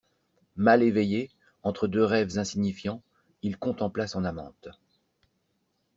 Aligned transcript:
Mal 0.55 0.81
éveillé, 0.81 1.29
entre 1.61 1.85
deux 1.87 2.03
rêves 2.03 2.39
insignifiants, 2.39 3.03
il 3.43 3.59
contempla 3.59 4.07
son 4.07 4.25
amante. 4.25 4.69